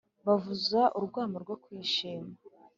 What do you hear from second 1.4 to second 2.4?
rwo kwishima